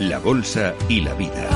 [0.00, 1.46] la Bolsa y la Vida.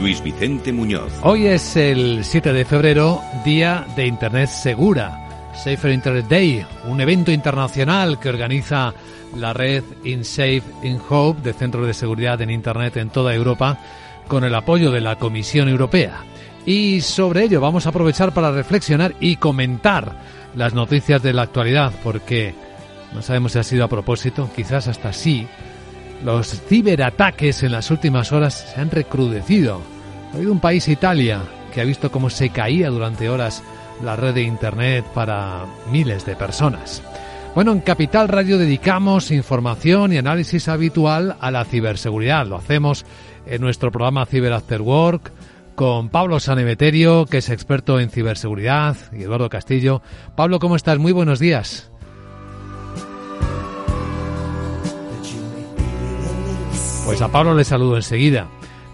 [0.00, 1.12] Luis Vicente Muñoz.
[1.22, 5.52] Hoy es el 7 de febrero, Día de Internet Segura.
[5.54, 8.92] Safer Internet Day, un evento internacional que organiza
[9.36, 13.78] la red InSafe in Hope de centros de seguridad en Internet en toda Europa
[14.26, 16.24] con el apoyo de la Comisión Europea.
[16.66, 20.14] Y sobre ello vamos a aprovechar para reflexionar y comentar
[20.54, 22.54] las noticias de la actualidad porque
[23.14, 25.46] no sabemos si ha sido a propósito, quizás hasta sí,
[26.24, 29.80] los ciberataques en las últimas horas se han recrudecido.
[30.32, 33.62] Ha habido un país, Italia, que ha visto cómo se caía durante horas
[34.04, 37.02] la red de Internet para miles de personas.
[37.54, 42.46] Bueno, en Capital Radio dedicamos información y análisis habitual a la ciberseguridad.
[42.46, 43.04] Lo hacemos
[43.46, 45.32] en nuestro programa Cyber After Work
[45.80, 50.02] con Pablo Sanemeterio, que es experto en ciberseguridad, y Eduardo Castillo.
[50.36, 50.98] Pablo, ¿cómo estás?
[50.98, 51.90] Muy buenos días.
[57.06, 58.46] Pues a Pablo le saludo enseguida.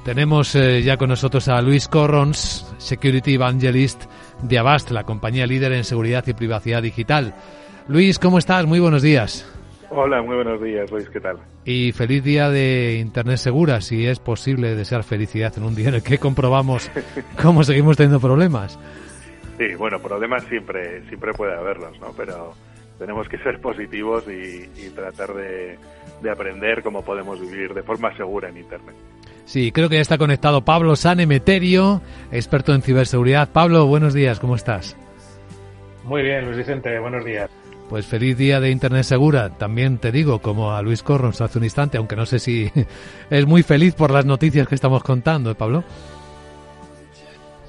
[0.04, 4.04] Tenemos eh, ya con nosotros a Luis Corrons, Security Evangelist
[4.42, 7.34] de Avast, la compañía líder en seguridad y privacidad digital.
[7.88, 8.64] Luis, ¿cómo estás?
[8.64, 9.44] Muy buenos días.
[9.90, 11.38] Hola, muy buenos días, Luis, ¿qué tal?
[11.64, 15.94] Y feliz día de Internet segura, si es posible desear felicidad en un día en
[15.96, 16.90] el que comprobamos
[17.42, 18.78] cómo seguimos teniendo problemas.
[19.58, 22.12] Sí, bueno, problemas siempre, siempre puede haberlos, ¿no?
[22.16, 22.54] Pero
[22.98, 25.78] tenemos que ser positivos y, y tratar de,
[26.20, 28.94] de aprender cómo podemos vivir de forma segura en Internet.
[29.44, 33.50] Sí, creo que ya está conectado Pablo Sanemeterio, experto en ciberseguridad.
[33.52, 34.96] Pablo, buenos días, ¿cómo estás?
[36.04, 37.50] Muy bien, Luis Vicente, buenos días.
[37.88, 39.50] Pues feliz día de Internet segura.
[39.50, 42.70] También te digo, como a Luis Corrons hace un instante, aunque no sé si
[43.30, 45.84] es muy feliz por las noticias que estamos contando, ¿eh, Pablo?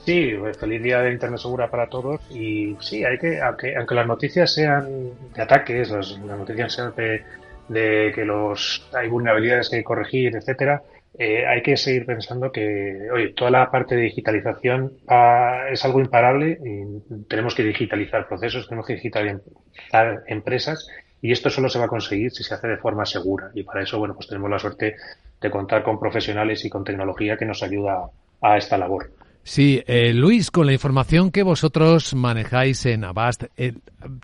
[0.05, 3.94] Sí, pues feliz día de Internet segura para todos y sí, hay que, aunque, aunque
[3.94, 4.88] las noticias sean
[5.35, 7.23] de ataques, las, noticias sean de,
[7.67, 10.81] de que los hay vulnerabilidades que hay que corregir, etcétera,
[11.19, 16.00] eh, hay que seguir pensando que, oye, toda la parte de digitalización ah, es algo
[16.00, 20.88] imparable y tenemos que digitalizar procesos, tenemos que digitalizar empresas
[21.22, 23.81] y esto solo se va a conseguir si se hace de forma segura y para
[23.81, 24.95] eso, bueno, pues tenemos la suerte
[25.41, 28.09] de contar con profesionales y con tecnología que nos ayuda
[28.41, 29.11] a esta labor.
[29.43, 33.75] Sí, eh, Luis, con la información que vosotros manejáis en Avast, eh,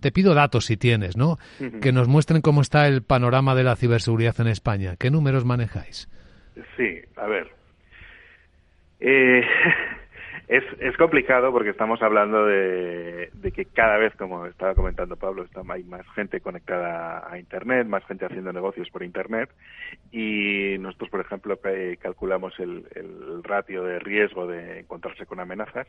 [0.02, 1.40] te pido datos si tienes, ¿no?
[1.60, 1.80] Uh -huh.
[1.80, 4.98] Que nos muestren cómo está el panorama de la ciberseguridad en España.
[5.00, 6.10] ¿Qué números manejáis?
[6.78, 7.50] Sí, a ver.
[9.00, 9.42] Eh,
[10.48, 15.62] es, es complicado porque estamos hablando de, que cada vez, como estaba comentando Pablo, está,
[15.70, 19.50] hay más gente conectada a Internet, más gente haciendo negocios por Internet
[20.12, 21.60] y nosotros, por ejemplo,
[22.00, 25.88] calculamos el, el ratio de riesgo de encontrarse con amenazas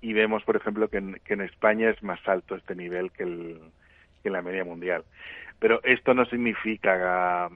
[0.00, 3.24] y vemos, por ejemplo, que en, que en España es más alto este nivel que,
[3.24, 3.60] el,
[4.22, 5.04] que la media mundial.
[5.58, 7.48] Pero esto no significa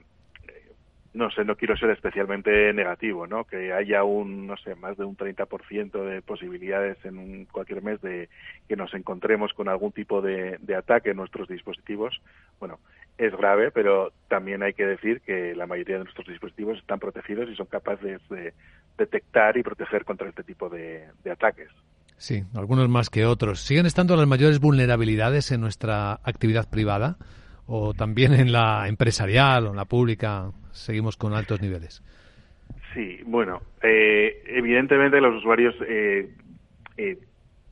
[1.13, 3.43] no sé, no quiero ser especialmente negativo, ¿no?
[3.43, 8.01] Que haya un, no sé, más de un 30% de posibilidades en un, cualquier mes
[8.01, 8.29] de
[8.69, 12.21] que nos encontremos con algún tipo de, ataque en nuestros dispositivos.
[12.59, 12.79] Bueno,
[13.17, 17.49] es grave, pero también hay que decir que la mayoría de nuestros dispositivos están protegidos
[17.49, 18.53] y son capaces de
[18.97, 21.69] detectar y proteger contra este tipo de, de ataques.
[22.15, 23.61] Sí, algunos más que otros.
[23.61, 27.17] ¿Siguen estando las mayores vulnerabilidades en nuestra actividad privada?
[27.67, 32.03] ¿O también en la empresarial o en la pública seguimos con altos niveles?
[32.93, 36.29] Sí, bueno, eh, evidentemente los usuarios eh,
[36.97, 37.17] eh,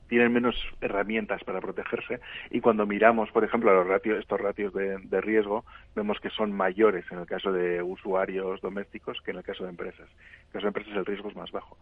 [0.08, 2.20] tienen menos herramientas para protegerse
[2.50, 5.64] y cuando miramos, por ejemplo, a los estos ratios de, de, riesgo,
[5.94, 9.70] vemos que son mayores en el caso de usuarios domésticos que en el caso de
[9.70, 10.08] empresas.
[10.08, 11.76] En el caso de empresas el riesgo es más bajo.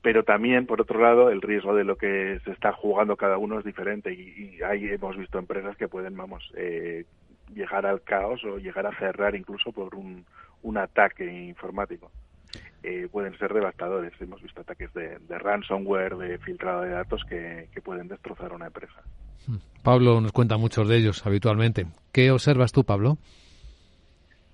[0.00, 3.58] Pero también, por otro lado, el riesgo de lo que se está jugando cada uno
[3.58, 7.04] es diferente y, y ahí hemos visto empresas que pueden, vamos, eh,
[7.54, 10.24] llegar al caos o llegar a cerrar incluso por un,
[10.62, 12.10] un ataque informático.
[12.82, 14.12] Eh, pueden ser devastadores.
[14.20, 18.66] Hemos visto ataques de, de ransomware, de filtrado de datos que, que, pueden destrozar una
[18.66, 19.02] empresa.
[19.82, 21.86] Pablo nos cuenta muchos de ellos habitualmente.
[22.12, 23.18] ¿Qué observas tú, Pablo?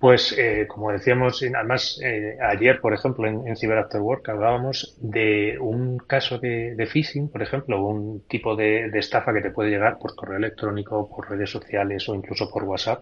[0.05, 4.95] Pues, eh, como decíamos, además, eh, ayer, por ejemplo, en, en, Cyber After Work hablábamos
[5.01, 9.49] de un caso de, de phishing, por ejemplo, un tipo de, de, estafa que te
[9.49, 13.01] puede llegar por correo electrónico, por redes sociales o incluso por WhatsApp,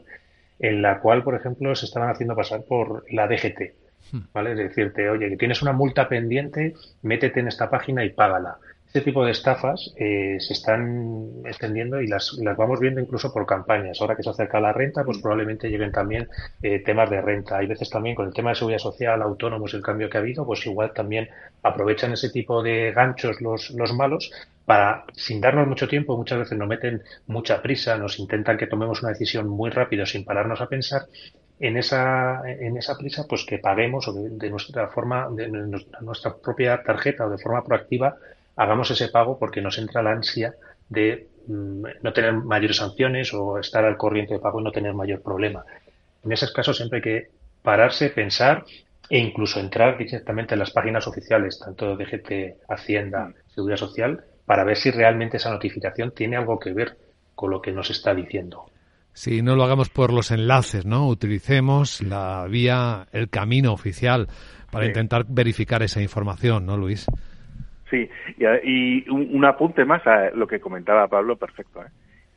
[0.60, 4.32] en la cual, por ejemplo, se estaban haciendo pasar por la DGT.
[4.32, 4.52] ¿Vale?
[4.54, 8.60] Es decirte, oye, que tienes una multa pendiente, métete en esta página y págala.
[8.94, 13.44] Este tipo de estafas eh, se están extendiendo y las, las, vamos viendo incluso por
[13.48, 14.00] campañas.
[14.00, 16.30] Ahora que se acerca la renta, pues probablemente lleguen también
[16.62, 17.58] eh, temas de renta.
[17.58, 20.46] Hay veces también con el tema de seguridad social, autónomos, el cambio que ha habido,
[20.46, 21.28] pues igual también
[21.64, 24.32] aprovechan ese tipo de ganchos los, los malos
[24.64, 29.02] para, sin darnos mucho tiempo, muchas veces nos meten mucha prisa, nos intentan que tomemos
[29.02, 31.08] una decisión muy rápido sin pararnos a pensar
[31.60, 35.50] en esa, en esa prisa, pues que paguemos o de, de nuestra forma, de
[36.02, 38.18] nuestra propia tarjeta o de forma proactiva,
[38.56, 40.54] hagamos ese pago porque nos entra la ansia
[40.90, 44.94] de mm, no tener mayores sanciones o estar al corriente de pago y no tener
[44.94, 45.64] mayor problema.
[46.24, 47.28] En esos casos siempre hay que
[47.62, 48.64] pararse, pensar
[49.10, 54.64] e incluso entrar directamente en las páginas oficiales, tanto de DGT, Hacienda, Seguridad Social, para
[54.64, 56.98] ver si realmente esa notificación tiene algo que ver
[57.36, 58.66] con lo que nos está diciendo.
[59.14, 61.08] Si no lo hagamos por los enlaces, ¿no?
[61.08, 64.28] Utilicemos la vía, el camino oficial
[64.72, 64.90] para sí.
[64.90, 67.06] intentar verificar esa información, ¿no, Luis?
[67.94, 68.10] Sí,
[68.40, 71.84] y, y un, un, apunte más a lo que comentaba Pablo, perfecto.
[71.84, 71.90] ¿eh?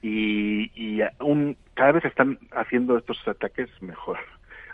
[0.03, 4.19] Y, un, cada vez están haciendo estos ataques mejor.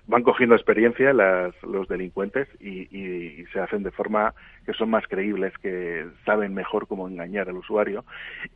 [0.08, 4.34] Van cogiendo experiencia las, los delincuentes y, se hacen de forma
[4.66, 8.04] que son más creíbles, que saben mejor cómo engañar al usuario.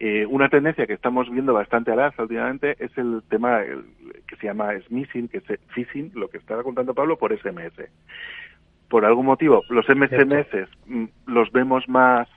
[0.01, 3.63] Eh, una tendencia que estamos viendo bastante a alza últimamente es el tema
[4.27, 7.89] que se llama smishing, que es phishing, lo que estaba contando Pablo, por SMS
[8.89, 10.69] por algún motivo los SMS
[11.27, 12.29] los vemos más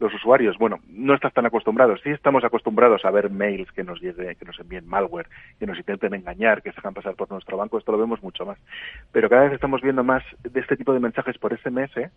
[0.00, 2.00] los usuarios, bueno, no estás tan acostumbrados.
[2.02, 5.28] Sí estamos acostumbrados a ver mails que nos llegue, que nos envíen malware,
[5.58, 8.46] que nos intenten engañar, que se hagan pasar por nuestro banco, esto lo vemos mucho
[8.46, 8.58] más.
[9.12, 12.10] Pero cada vez estamos viendo más de este tipo de mensajes por SMS,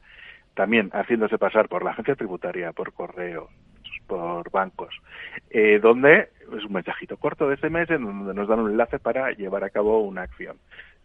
[0.54, 3.50] también haciéndose pasar por la agencia tributaria, por correo,
[4.08, 4.96] por bancos,
[5.50, 9.66] eh, donde es un mensajito corto de SMS donde nos dan un enlace para llevar
[9.66, 10.58] a cabo una acción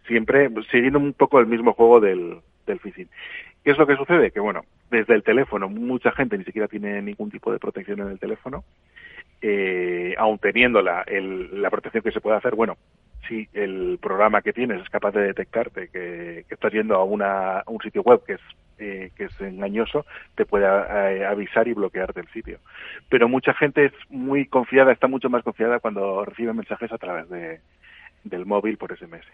[0.09, 3.09] siempre siguiendo un poco el mismo juego del, del phishing.
[3.63, 4.31] ¿Qué es lo que sucede?
[4.31, 8.09] Que bueno, desde el teléfono mucha gente ni siquiera tiene ningún tipo de protección en
[8.09, 8.65] el teléfono,
[9.41, 12.77] eh, aun teniendo la, el, la protección que se puede hacer, bueno,
[13.29, 17.63] si el programa que tienes es capaz de detectarte que, que estás yendo a, una,
[17.67, 18.41] un sitio web que es
[18.81, 20.07] eh, que es engañoso,
[20.37, 22.61] te puede eh, avisar y bloquearte el sitio.
[23.09, 27.29] Pero mucha gente es muy confiada, está mucho más confiada cuando recibe mensajes a través
[27.29, 27.61] de,
[28.23, 29.27] del móvil por SMS.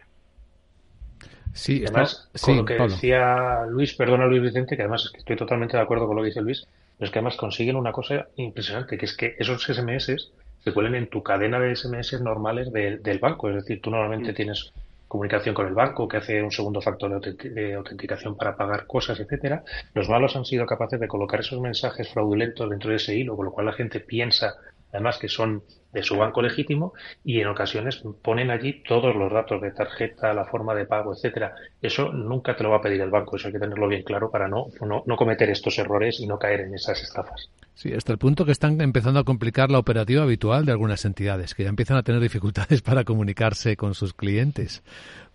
[1.54, 2.46] Sí, además, está...
[2.46, 2.92] con lo que Pablo.
[2.92, 6.22] decía Luis, perdona Luis Vicente, que además es que estoy totalmente de acuerdo con lo
[6.22, 6.66] que dice Luis,
[6.98, 10.32] pero es que además consiguen una cosa impresionante, que es que esos SMS
[10.64, 13.48] se cuelen en tu cadena de SMS normales de, del banco.
[13.48, 14.34] Es decir, tú normalmente sí.
[14.34, 14.72] tienes
[15.06, 19.62] comunicación con el banco que hace un segundo factor de autenticación para pagar cosas, etcétera.
[19.94, 23.44] Los malos han sido capaces de colocar esos mensajes fraudulentos dentro de ese hilo, con
[23.44, 24.54] lo cual la gente piensa
[24.94, 29.60] además que son de su banco legítimo y en ocasiones ponen allí todos los datos
[29.60, 31.54] de tarjeta, la forma de pago, etcétera.
[31.82, 34.30] Eso nunca te lo va a pedir el banco, eso hay que tenerlo bien claro
[34.30, 37.50] para no, no, no cometer estos errores y no caer en esas estafas.
[37.74, 41.54] Sí, hasta el punto que están empezando a complicar la operativa habitual de algunas entidades,
[41.54, 44.82] que ya empiezan a tener dificultades para comunicarse con sus clientes,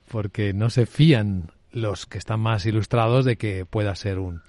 [0.09, 4.41] porque no se fían los que están más ilustrados de que pueda ser un,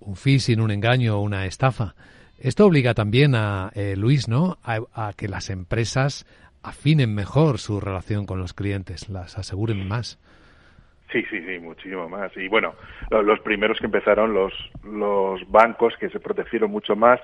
[0.00, 1.94] un phishing, un engaño o una estafa.
[2.40, 4.58] Esto obliga también a eh, Luis, ¿no?
[4.64, 6.26] A, que las empresas
[6.62, 10.18] afinen mejor su relación con los clientes, las aseguren más.
[11.12, 12.34] Sí, sí, sí, muchísimo más.
[12.36, 12.74] Y bueno,
[13.10, 14.52] lo- los primeros que empezaron, los,
[14.84, 17.20] los bancos que se protegieron mucho más.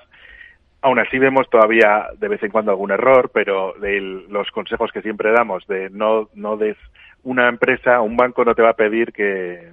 [0.81, 5.01] Aún así vemos todavía de vez en cuando algún error, pero de los consejos que
[5.01, 6.77] siempre damos de no, no des
[7.23, 9.71] una empresa, un banco no te va a pedir que-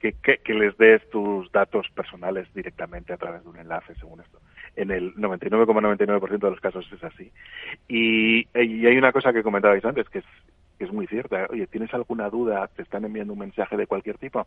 [0.00, 4.38] que les des tus datos personales directamente a través de un enlace, según esto.
[4.78, 7.32] En el 99,99% de los casos es así.
[7.88, 10.24] Y, y hay una cosa que comentabais antes, que es,
[10.78, 11.48] que es muy cierta.
[11.50, 12.68] Oye, ¿tienes alguna duda?
[12.68, 14.46] ¿Te están enviando un mensaje de cualquier tipo?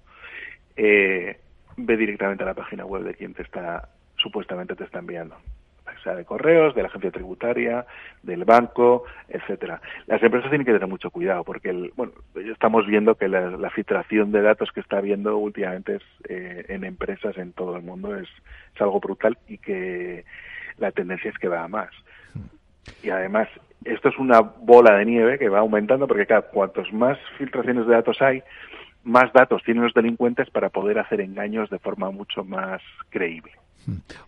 [0.77, 1.37] Eh,
[1.75, 5.35] ve directamente a la página web de quien te está, supuestamente te está enviando.
[6.03, 7.85] Sea, de correos, de la agencia tributaria,
[8.23, 9.81] del banco, etcétera.
[10.07, 14.41] Las empresas tienen que tener mucho cuidado porque, bueno, estamos viendo que la, filtración de
[14.41, 18.27] datos que está habiendo últimamente eh, en empresas en todo el mundo es,
[18.75, 20.25] es algo brutal y que
[20.77, 21.89] la tendencia es que va a más.
[23.03, 23.47] Y además,
[23.85, 27.93] esto es una bola de nieve que va aumentando porque, claro, cuantos más filtraciones de
[27.93, 28.43] datos hay,
[29.03, 33.51] más datos tienen los delincuentes para poder hacer engaños de forma mucho más creíble.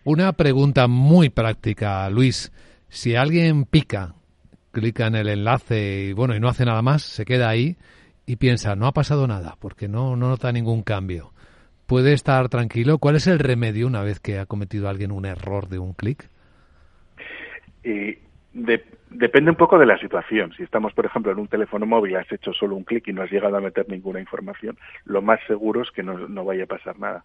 [0.04, 2.52] Una pregunta muy práctica, Luis.
[2.88, 4.14] Si alguien pica,
[4.72, 7.76] clica en el enlace y bueno, y no hace nada más, se queda ahí
[8.26, 11.32] y piensa, no ha pasado nada, porque no, no nota ningún cambio.
[11.86, 12.98] ¿Puede estar tranquilo?
[12.98, 16.28] ¿Cuál es el remedio una vez que ha cometido alguien un error de un clic?
[17.84, 18.18] Y
[18.54, 20.52] de- depende un poco de la situación.
[20.56, 23.22] Si estamos, por ejemplo, en un teléfono móvil, has hecho solo un clic y no
[23.22, 26.98] has llegado a meter ninguna información, lo más seguro es que no, vaya a pasar
[26.98, 27.24] nada.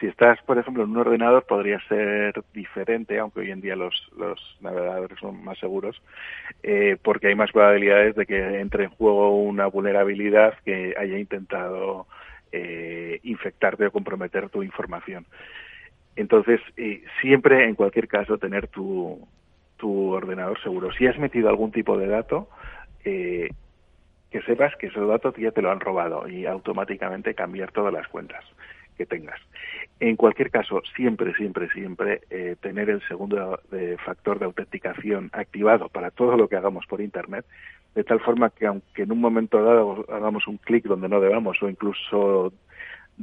[0.00, 4.10] Si estás, por ejemplo, en un ordenador, podría ser diferente, aunque hoy en día los,
[4.16, 6.00] los navegadores son más seguros,
[6.62, 12.06] eh, porque hay más probabilidades de que entre en juego una vulnerabilidad que haya intentado
[12.52, 15.26] eh, infectarte o comprometer tu información.
[16.16, 19.26] Entonces, eh, siempre, en cualquier caso, tener tu,
[19.80, 20.92] tu ordenador seguro.
[20.92, 22.48] Si has metido algún tipo de dato,
[23.04, 23.48] eh,
[24.30, 28.06] que sepas que esos datos ya te lo han robado y automáticamente cambiar todas las
[28.08, 28.44] cuentas
[28.96, 29.40] que tengas.
[29.98, 35.88] En cualquier caso, siempre, siempre, siempre eh, tener el segundo de factor de autenticación activado
[35.88, 37.44] para todo lo que hagamos por Internet,
[37.94, 41.60] de tal forma que aunque en un momento dado hagamos un clic donde no debamos
[41.62, 42.52] o incluso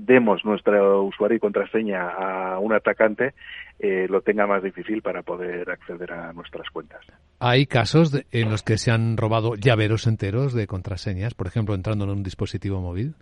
[0.06, 3.34] demos nuestro usuario y contraseña a un atacante,
[3.80, 7.02] eh, lo tenga más difícil para poder acceder a nuestras cuentas.
[7.40, 11.74] Hay casos de- en los que se han robado llaveros enteros de contraseñas, por ejemplo,
[11.76, 13.16] entrando en un dispositivo móvil.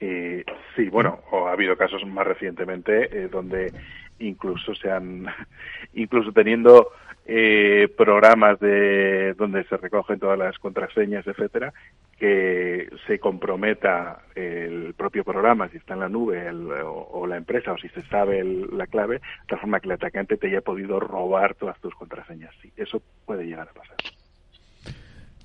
[0.00, 0.44] Eh,
[0.76, 3.72] sí, bueno, o ha habido casos más recientemente eh, donde
[4.20, 5.26] incluso se han,
[5.94, 6.90] incluso teniendo
[7.26, 11.72] eh, programas de donde se recogen todas las contraseñas, etcétera,
[12.18, 17.78] que se comprometa el propio programa, si está en la nube o la empresa, o
[17.78, 20.98] si se sabe el- la clave, de tal forma que el atacante te haya podido
[20.98, 22.52] robar todas tus contraseñas.
[22.60, 23.96] Sí, eso puede llegar a pasar.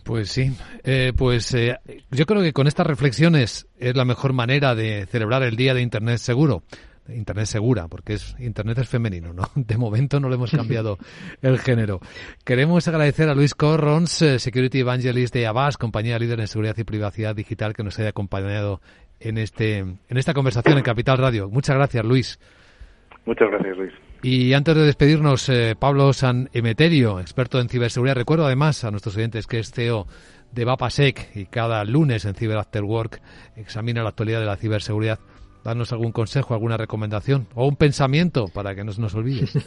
[0.03, 0.51] Pues sí,
[0.83, 1.77] Eh, pues eh,
[2.11, 5.81] yo creo que con estas reflexiones es la mejor manera de celebrar el Día de
[5.81, 6.63] Internet Seguro.
[7.09, 9.43] Internet segura, porque es Internet es femenino, ¿no?
[9.55, 10.97] De momento no le hemos cambiado
[11.41, 11.99] el género.
[12.45, 16.83] Queremos agradecer a Luis Corrons, eh, Security Evangelist de Avast, compañía líder en seguridad y
[16.83, 18.81] privacidad digital, que nos haya acompañado
[19.19, 21.49] en este en esta conversación en Capital Radio.
[21.49, 22.39] Muchas gracias, Luis.
[23.25, 23.93] Muchas gracias, Luis.
[24.21, 28.15] Y antes de despedirnos, eh, Pablo San Emeterio, experto en ciberseguridad.
[28.15, 30.07] Recuerdo además a nuestros oyentes que es CEO
[30.53, 33.21] de Vapasec y cada lunes en Cyber After Work
[33.55, 35.19] examina la actualidad de la ciberseguridad.
[35.63, 39.47] Danos algún consejo, alguna recomendación o un pensamiento para que no se nos olvide.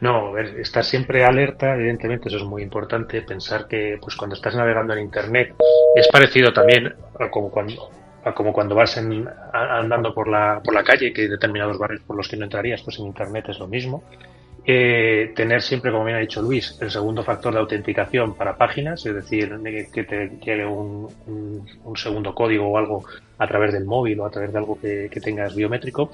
[0.00, 3.22] No, ver, estar siempre alerta, evidentemente, eso es muy importante.
[3.22, 5.54] Pensar que, pues, cuando estás navegando en Internet,
[5.96, 7.90] es parecido también a como cuando,
[8.34, 12.16] como cuando vas en- andando por la, por la calle, que hay determinados barrios por
[12.16, 14.04] los que no entrarías, pues en Internet es lo mismo.
[14.70, 19.04] Eh, tener siempre, como bien ha dicho Luis, el segundo factor de autenticación para páginas,
[19.06, 23.04] es decir, de que te llegue un, un- un segundo código o algo
[23.38, 26.10] a través del móvil o a través de algo que tengas biométrico.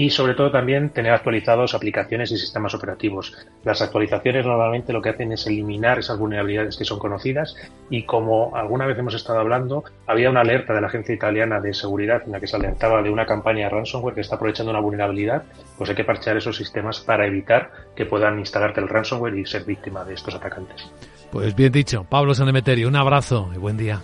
[0.00, 3.36] Y sobre todo también tener actualizados aplicaciones y sistemas operativos.
[3.64, 7.54] Las actualizaciones normalmente lo que hacen es eliminar esas vulnerabilidades que son conocidas
[7.90, 11.74] y como alguna vez hemos estado hablando, había una alerta de la agencia italiana de
[11.74, 14.80] seguridad en la que se alertaba de una campaña de ransomware que está aprovechando una
[14.80, 15.42] vulnerabilidad,
[15.76, 19.64] pues hay que parchear esos sistemas para evitar que puedan instalarte el ransomware y ser
[19.64, 20.90] víctima de estos atacantes.
[21.30, 24.00] Pues bien dicho, Pablo San Emeterio, un abrazo y buen día.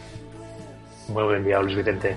[1.08, 2.16] Muy buen día, Luis Vicente.